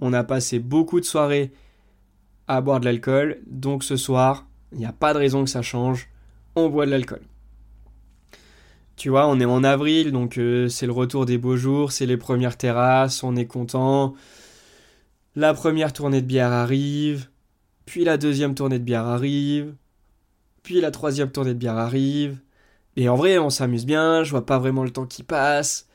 [0.00, 1.52] On a passé beaucoup de soirées
[2.48, 3.38] à boire de l'alcool.
[3.46, 6.08] Donc ce soir, il n'y a pas de raison que ça change.
[6.56, 7.20] On boit de l'alcool.
[8.96, 12.06] Tu vois, on est en avril, donc euh, c'est le retour des beaux jours, c'est
[12.06, 14.14] les premières terrasses, on est content.
[15.36, 17.28] La première tournée de bière arrive,
[17.86, 19.72] puis la deuxième tournée de bière arrive,
[20.64, 22.38] puis la troisième tournée de bière arrive.
[22.96, 25.86] Et en vrai, on s'amuse bien, je vois pas vraiment le temps qui passe.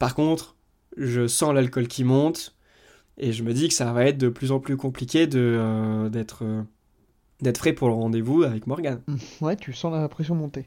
[0.00, 0.56] Par contre,
[0.96, 2.56] je sens l'alcool qui monte,
[3.18, 6.08] et je me dis que ça va être de plus en plus compliqué de, euh,
[6.08, 6.62] d'être, euh,
[7.40, 9.00] d'être frais pour le rendez-vous avec Morgan.
[9.40, 10.66] Ouais, tu sens la pression monter.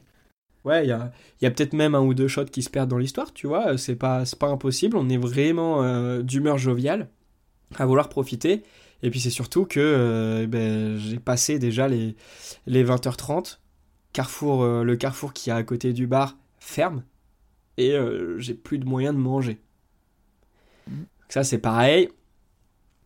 [0.64, 2.90] Ouais, il y a, y a peut-être même un ou deux shots qui se perdent
[2.90, 7.08] dans l'histoire, tu vois, c'est pas, c'est pas impossible, on est vraiment euh, d'humeur joviale,
[7.76, 8.62] à vouloir profiter.
[9.02, 12.16] Et puis c'est surtout que ben, j'ai passé déjà les,
[12.66, 13.60] les 20h30,
[14.12, 17.04] carrefour, le carrefour qui est à côté du bar ferme,
[17.76, 17.96] et
[18.38, 19.60] j'ai plus de moyens de manger.
[20.88, 21.02] Mm.
[21.28, 22.08] Ça c'est pareil,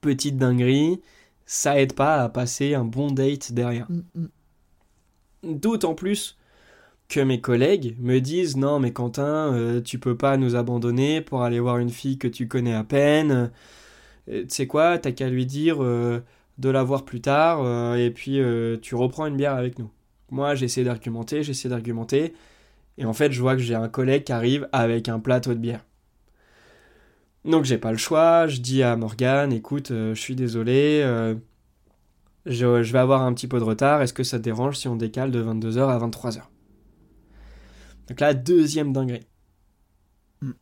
[0.02, 1.00] petite dinguerie,
[1.46, 3.90] ça aide pas à passer un bon date derrière.
[3.90, 4.02] Mm,
[5.44, 5.58] mm.
[5.58, 6.36] D'autant plus
[7.08, 11.42] que mes collègues me disent non mais Quentin, euh, tu peux pas nous abandonner pour
[11.42, 13.50] aller voir une fille que tu connais à peine.
[14.28, 16.22] Euh, tu sais quoi, t'as qu'à lui dire euh,
[16.58, 18.40] de la voir plus tard et puis
[18.82, 19.90] tu reprends une bière avec nous.
[20.30, 22.34] Moi j'essaie d'argumenter, j'essaie d'argumenter
[22.98, 25.58] et en fait je vois que j'ai un collègue qui arrive avec un plateau de
[25.58, 25.84] bière.
[27.44, 31.34] Donc j'ai pas le choix, je dis à Morgane, écoute, euh, je suis désolé, euh,
[32.46, 34.94] je, vais avoir un petit peu de retard, est-ce que ça te dérange si on
[34.94, 36.42] décale de 22h à 23h
[38.08, 39.26] Donc là, deuxième dinguerie.
[40.40, 40.52] Mm.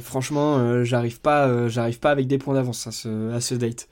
[0.00, 3.88] franchement, euh, j'arrive pas, j'arrive pas avec des points d'avance à ce, à ce date.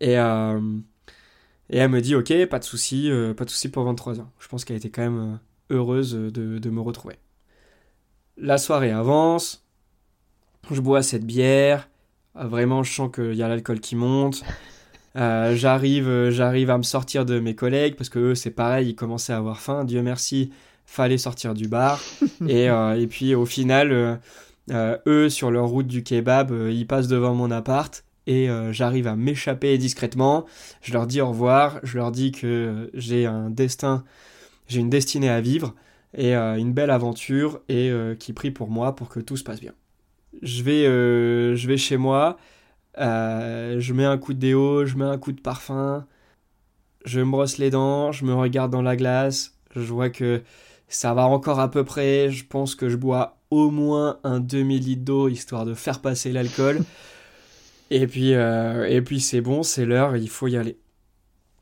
[0.00, 4.26] Et, et elle me dit, ok, pas de souci, pas de souci pour 23h.
[4.38, 5.40] Je pense qu'elle était quand même
[5.70, 7.16] heureuse de, de me retrouver.
[8.36, 9.65] La soirée avance,
[10.74, 11.88] je bois cette bière.
[12.36, 14.42] Euh, vraiment, je sens qu'il y a l'alcool qui monte.
[15.16, 18.90] Euh, j'arrive, euh, j'arrive à me sortir de mes collègues parce que eux, c'est pareil,
[18.90, 19.84] ils commençaient à avoir faim.
[19.84, 20.50] Dieu merci,
[20.84, 22.00] fallait sortir du bar.
[22.48, 24.20] et, et puis au final,
[24.70, 29.78] eux, sur leur route du kebab, ils passent devant mon appart et j'arrive à m'échapper
[29.78, 30.44] discrètement.
[30.82, 34.04] Je leur dis au revoir, je leur dis que j'ai un destin,
[34.68, 35.74] j'ai une destinée à vivre
[36.14, 39.72] et une belle aventure et qui prie pour moi pour que tout se passe bien
[40.42, 42.36] je vais, euh, je vais chez moi,
[42.98, 46.06] euh, je mets un coup de déo, je mets un coup de parfum,
[47.04, 50.42] je me brosse les dents, je me regarde dans la glace, je vois que
[50.88, 55.04] ça va encore à peu près, je pense que je bois au moins un demi-litre
[55.04, 56.80] d'eau histoire de faire passer l'alcool.
[57.90, 60.78] et puis, euh, et puis c'est bon, c'est l'heure, il faut y aller.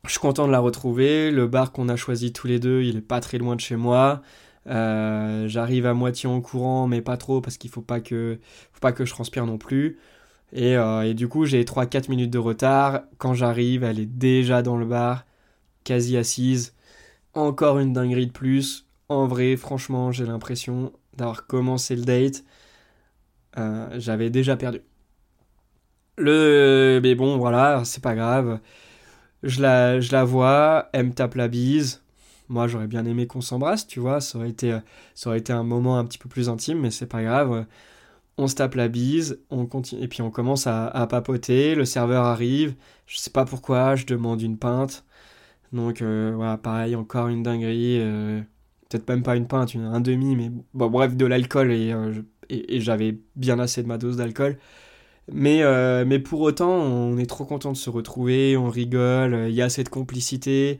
[0.05, 2.97] Je suis content de la retrouver, le bar qu'on a choisi tous les deux, il
[2.97, 4.21] est pas très loin de chez moi.
[4.67, 8.39] Euh, j'arrive à moitié en courant, mais pas trop parce qu'il faut pas que,
[8.73, 9.99] faut pas que je transpire non plus.
[10.53, 13.03] Et, euh, et du coup, j'ai 3-4 minutes de retard.
[13.17, 15.25] Quand j'arrive, elle est déjà dans le bar,
[15.83, 16.73] quasi assise.
[17.35, 18.87] Encore une dinguerie de plus.
[19.09, 22.43] En vrai, franchement, j'ai l'impression d'avoir commencé le date.
[23.57, 24.81] Euh, j'avais déjà perdu.
[26.17, 28.59] Le, mais bon, voilà, c'est pas grave.
[29.43, 32.03] Je la, je la vois, elle me tape la bise.
[32.49, 34.79] Moi, j'aurais bien aimé qu'on s'embrasse, tu vois, ça aurait, été, euh,
[35.15, 37.65] ça aurait été un moment un petit peu plus intime, mais c'est pas grave.
[38.37, 41.75] On se tape la bise, on continue, et puis on commence à, papoter.
[41.75, 42.75] Le serveur arrive,
[43.07, 45.05] je sais pas pourquoi, je demande une pinte.
[45.73, 47.99] Donc euh, voilà, pareil, encore une dinguerie.
[48.01, 48.41] Euh,
[48.89, 51.93] peut-être même pas une pinte, une, un demi, mais bon, bref, de l'alcool, et,
[52.49, 54.57] et, j'avais bien assez de ma dose d'alcool.
[55.31, 55.63] Mais,
[56.05, 59.69] mais pour autant, on est trop content de se retrouver, on rigole, il y a
[59.69, 60.79] cette complicité.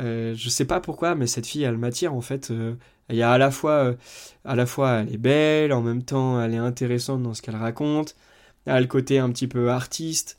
[0.00, 2.50] Euh, je sais pas pourquoi, mais cette fille, elle m'attire en fait.
[2.50, 2.74] Euh,
[3.10, 3.96] il y a à la fois, euh,
[4.44, 7.56] à la fois, elle est belle, en même temps, elle est intéressante dans ce qu'elle
[7.56, 8.16] raconte.
[8.66, 10.38] Elle a le côté un petit peu artiste.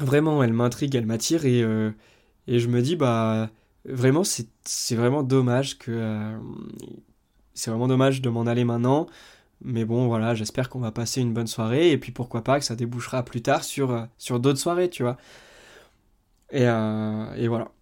[0.00, 1.60] Vraiment, elle m'intrigue, elle m'attire et,
[2.48, 3.50] et je me dis, bah,
[3.84, 6.36] vraiment, c'est vraiment dommage que.
[7.54, 9.06] c'est vraiment dommage de m'en aller maintenant.
[9.62, 11.92] Mais bon, voilà, j'espère qu'on va passer une bonne soirée.
[11.92, 15.16] Et puis pourquoi pas que ça débouchera plus tard sur, sur d'autres soirées, tu vois.
[16.50, 17.73] Et, et voilà.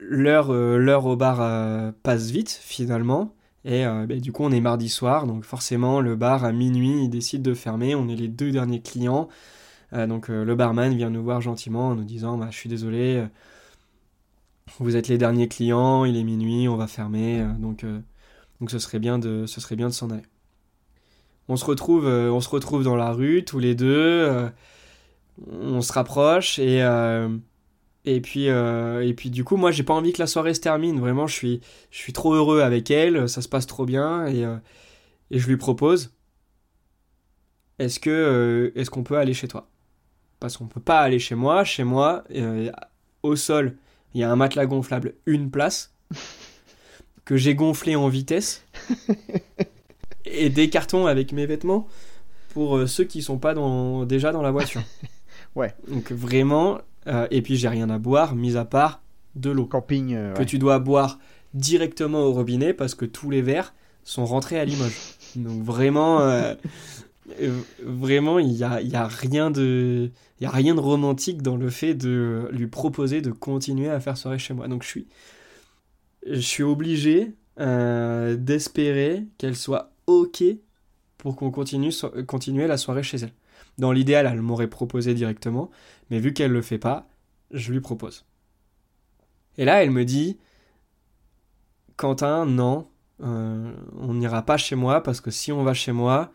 [0.00, 3.34] L'heure l'heure au bar passe vite, finalement.
[3.64, 7.04] Et euh, bah, du coup, on est mardi soir, donc forcément, le bar à minuit,
[7.04, 7.94] il décide de fermer.
[7.94, 9.28] On est les deux derniers clients.
[9.92, 12.68] Euh, donc euh, le barman vient nous voir gentiment en nous disant bah, Je suis
[12.68, 13.24] désolé,
[14.78, 17.44] vous êtes les derniers clients, il est minuit, on va fermer.
[17.58, 17.84] donc,
[18.60, 20.22] donc ce serait bien de, ce serait bien de s'en aller.
[21.48, 24.48] On se, retrouve, on se retrouve dans la rue, tous les deux.
[25.50, 26.80] on se rapproche et
[28.04, 30.60] et puis, euh, et puis du coup, moi, j'ai pas envie que la soirée se
[30.60, 31.00] termine.
[31.00, 31.60] Vraiment, je suis,
[31.90, 33.28] je suis trop heureux avec elle.
[33.28, 34.26] Ça se passe trop bien.
[34.26, 34.56] Et, euh,
[35.30, 36.12] et je lui propose
[37.78, 39.68] Est-ce que euh, est-ce qu'on peut aller chez toi?
[40.38, 41.64] Parce qu'on peut pas aller chez moi.
[41.64, 42.24] Chez moi,
[43.22, 43.76] au sol,
[44.14, 45.94] il y a un matelas gonflable, une place,
[47.26, 48.64] que j'ai gonflé en vitesse.
[50.24, 51.86] et des cartons avec mes vêtements
[52.54, 54.82] pour ceux qui sont pas dans, déjà dans la voiture.
[55.54, 55.74] Ouais.
[55.88, 59.02] Donc vraiment, euh, et puis j'ai rien à boire, mis à part
[59.34, 59.66] de l'eau.
[59.66, 60.14] Camping.
[60.14, 61.18] Euh, que tu dois boire
[61.54, 64.98] directement au robinet parce que tous les verres sont rentrés à Limoges.
[65.36, 66.54] Donc vraiment, euh,
[67.82, 70.10] vraiment, il n'y a, y a, rien de,
[70.40, 74.16] y a rien de romantique dans le fait de lui proposer de continuer à faire
[74.16, 74.68] soirée chez moi.
[74.68, 75.06] Donc je suis,
[76.26, 80.42] je suis obligé d'espérer qu'elle soit ok
[81.18, 81.92] pour qu'on continue
[82.26, 83.32] continuer la soirée chez elle.
[83.78, 85.70] Dans l'idéal, elle m'aurait proposé directement,
[86.10, 87.08] mais vu qu'elle le fait pas,
[87.50, 88.24] je lui propose.
[89.56, 90.38] Et là, elle me dit
[91.96, 92.88] Quentin, non,
[93.22, 96.32] euh, on n'ira pas chez moi parce que si on va chez moi,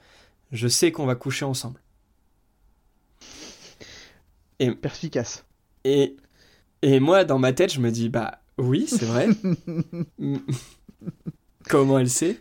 [0.51, 1.81] je sais qu'on va coucher ensemble.
[4.59, 5.45] Et perspicace.
[5.83, 6.15] Et
[6.81, 9.27] et moi, dans ma tête, je me dis bah oui, c'est vrai.
[11.69, 12.39] Comment elle sait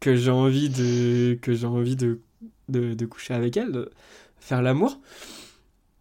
[0.00, 2.20] que j'ai envie de que j'ai envie de,
[2.68, 3.90] de, de coucher avec elle, de
[4.40, 5.00] faire l'amour.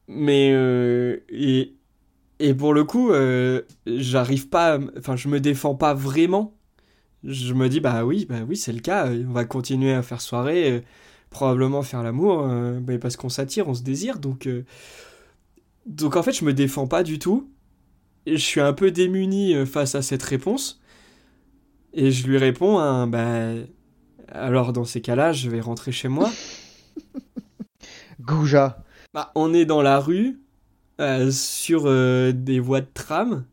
[0.08, 1.76] Mais euh, et,
[2.39, 6.56] et pour le coup, euh, j'arrive pas, enfin je me défends pas vraiment.
[7.24, 9.08] Je me dis bah oui, bah oui c'est le cas.
[9.10, 10.82] On va continuer à faire soirée, euh,
[11.30, 14.20] probablement faire l'amour, mais parce qu'on s'attire, on se désire.
[14.20, 14.48] Donc
[15.86, 17.50] donc en fait je me défends pas du tout.
[18.28, 20.82] je suis un peu démuni face à cette réponse.
[21.93, 23.54] Et je lui réponds, hein, bah,
[24.30, 26.32] alors dans ces cas-là, je vais rentrer chez moi.
[28.22, 28.84] Gouja.
[29.17, 30.39] Bah, on est dans la rue,
[31.01, 33.45] euh, sur euh, des voies de tram.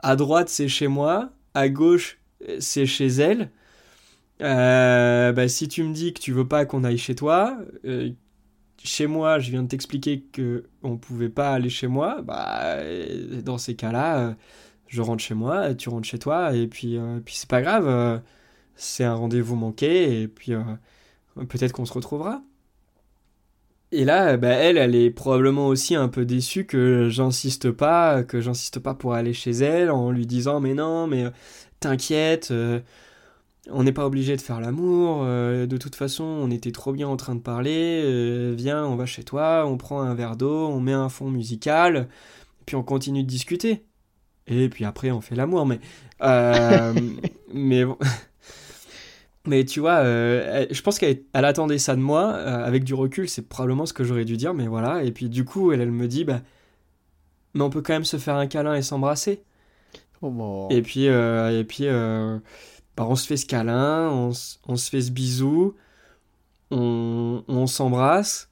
[0.00, 1.32] À droite, c'est chez moi.
[1.54, 2.18] À gauche,
[2.60, 3.50] c'est chez elle.
[4.42, 7.58] Euh, bah, si tu me dis que tu veux pas qu'on aille chez toi,
[8.84, 12.20] chez moi, je viens de t'expliquer que on pouvait pas aller chez moi.
[12.20, 12.76] Bah,
[13.42, 14.36] dans ces cas-là,
[14.88, 18.20] je rentre chez moi, tu rentres chez toi, et puis, puis c'est pas grave.
[18.76, 20.52] c'est un rendez-vous manqué, et puis
[21.48, 22.42] peut-être qu'on se retrouvera.
[23.92, 28.40] Et là, bah, elle, elle est probablement aussi un peu déçue que j'insiste pas, que
[28.40, 31.30] j'insiste pas pour aller chez elle en lui disant mais non, mais euh,
[31.78, 32.80] t'inquiète, euh,
[33.70, 37.06] on n'est pas obligé de faire l'amour, euh, de toute façon on était trop bien
[37.06, 40.80] en train de parler, viens, on va chez toi, on prend un verre d'eau, on
[40.80, 42.08] met un fond musical,
[42.66, 43.84] puis on continue de discuter.
[44.46, 45.80] Et puis après on fait l'amour, mais...
[47.54, 47.84] mais
[49.46, 52.32] mais tu vois, euh, je pense qu'elle attendait ça de moi.
[52.34, 55.02] Euh, avec du recul, c'est probablement ce que j'aurais dû dire, mais voilà.
[55.02, 56.42] Et puis du coup, elle, elle me dit, bah,
[57.54, 59.42] mais on peut quand même se faire un câlin et s'embrasser.
[60.22, 61.86] Oh et puis, euh, et puis
[62.96, 64.30] bah, on se fait ce câlin, on,
[64.68, 65.74] on se fait ce bisou,
[66.70, 68.48] on, on s'embrasse.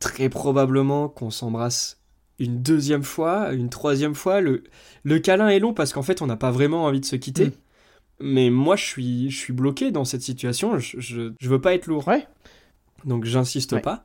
[0.00, 2.00] Très probablement qu'on s'embrasse
[2.38, 4.40] une deuxième fois, une troisième fois.
[4.40, 4.64] Le,
[5.04, 7.48] le câlin est long parce qu'en fait, on n'a pas vraiment envie de se quitter.
[7.48, 7.52] Mm.
[8.20, 10.78] Mais moi, je suis, je suis bloqué dans cette situation.
[10.78, 12.06] Je, je, veux pas être lourd.
[12.06, 12.26] Ouais.
[13.04, 14.04] Donc, j'insiste pas.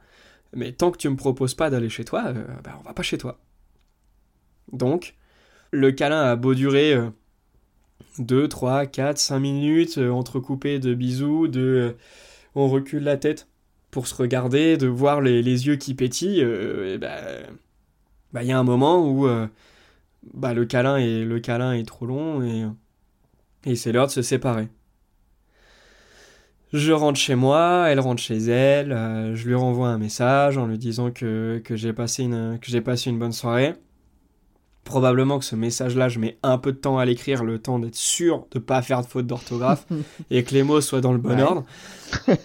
[0.53, 3.03] Mais tant que tu me proposes pas d'aller chez toi, euh, bah, on va pas
[3.03, 3.39] chez toi.
[4.71, 5.15] Donc,
[5.71, 6.97] le câlin a beau durer
[8.19, 11.91] 2, 3, 4, 5 minutes, euh, entrecoupé de bisous, de euh,
[12.55, 13.49] on recule la tête
[13.91, 17.17] pour se regarder, de voir les, les yeux qui pétillent, et bah,
[18.33, 19.27] bah, il y a un moment où
[20.33, 22.65] bah, le, câlin est, le câlin est trop long et
[23.65, 24.67] et c'est l'heure de se séparer.
[26.73, 30.67] Je rentre chez moi, elle rentre chez elle, euh, je lui renvoie un message en
[30.67, 33.75] lui disant que, que j'ai passé, une, que passé une bonne soirée.
[34.83, 37.95] Probablement que ce message-là, je mets un peu de temps à l'écrire, le temps d'être
[37.95, 39.87] sûr de ne pas faire de faute d'orthographe
[40.29, 41.63] et que les mots soient dans le bon ordre.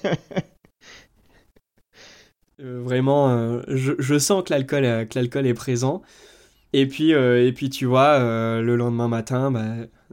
[2.63, 6.03] Euh, vraiment, euh, je, je, sens que l'alcool est présent.
[6.73, 9.65] Et puis, et puis tu vois, le lendemain matin, bah,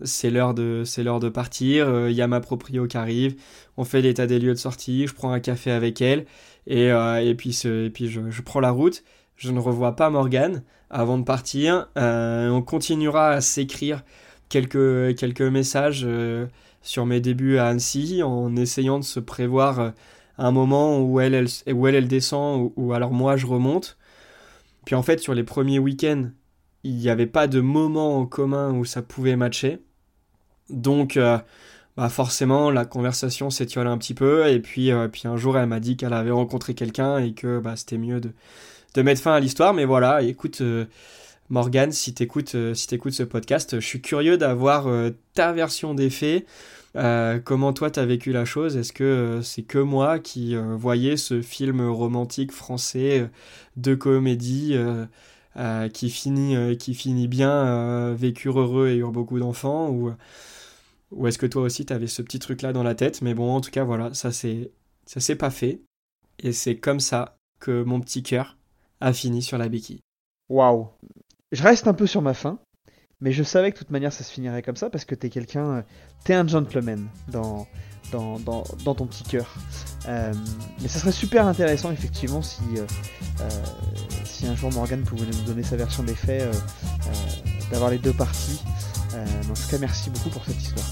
[0.03, 2.09] c'est l'heure de, c'est l'heure de partir.
[2.09, 3.35] Il y a ma proprio qui arrive.
[3.77, 5.05] On fait l'état des lieux de sortie.
[5.05, 6.25] Je prends un café avec elle.
[6.65, 9.03] Et, et puis, et puis je, prends la route.
[9.35, 11.89] Je ne revois pas Morgane avant de partir.
[11.95, 14.03] on continuera à s'écrire
[14.49, 16.07] quelques, quelques messages
[16.87, 19.89] sur mes débuts à Annecy en essayant de se prévoir euh,
[20.37, 23.97] un moment où elle, elle, où elle, elle descend ou, alors moi je remonte.
[24.85, 26.29] Puis en fait sur les premiers week-ends,
[26.87, 29.79] il n'y avait pas de moment en commun où ça pouvait matcher.
[30.69, 31.37] Donc euh,
[31.95, 35.67] bah forcément la conversation s'étiole un petit peu et puis, euh, puis un jour elle
[35.67, 38.31] m'a dit qu'elle avait rencontré quelqu'un et que bah, c'était mieux de,
[38.93, 39.73] de mettre fin à l'histoire.
[39.73, 40.61] Mais voilà, écoute...
[41.49, 44.89] Morgane, si t'écoutes si écoutes ce podcast, je suis curieux d'avoir
[45.33, 46.45] ta version des faits.
[46.97, 48.75] Euh, comment toi t'as vécu la chose?
[48.75, 53.29] Est-ce que euh, c'est que moi qui euh, voyais ce film romantique français
[53.75, 54.75] de comédie
[55.93, 60.11] qui finit qui finit bien, vécure heureux et eurent beaucoup d'enfants ou
[61.11, 63.21] ou est-ce que toi aussi t'avais ce petit truc là dans la tête?
[63.21, 64.71] Mais bon, en tout cas voilà, ça c'est
[65.05, 65.81] ça s'est pas fait
[66.39, 68.57] et c'est comme ça que mon petit cœur
[69.01, 70.01] a fini sur la béquille.
[70.49, 70.89] Waouh
[71.51, 72.59] Je reste un peu sur ma faim
[73.19, 75.29] mais je savais que de toute manière ça se finirait comme ça parce que t'es
[75.29, 75.81] quelqu'un, euh,
[76.23, 77.67] t'es un gentleman dans,
[78.11, 79.55] dans, dans, dans ton petit cœur.
[80.07, 80.33] Euh,
[80.81, 82.85] mais ça serait super intéressant effectivement si, euh,
[84.37, 86.47] si un jour Morgan pouvait nous donner sa version des faits,
[87.71, 88.61] d'avoir les deux parties.
[89.13, 90.85] en tout cas, merci beaucoup pour cette histoire,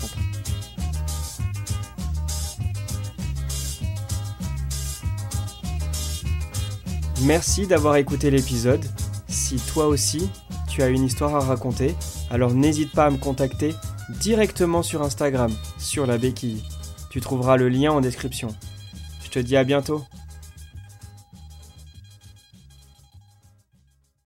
[7.22, 8.84] Merci d'avoir écouté l'épisode.
[9.28, 10.30] Si toi aussi,
[10.68, 11.96] tu as une histoire à raconter,
[12.30, 13.74] alors n'hésite pas à me contacter
[14.22, 16.64] directement sur Instagram, sur la béquille.
[17.10, 18.50] Tu trouveras le lien en description.
[19.24, 20.04] Je te dis à bientôt.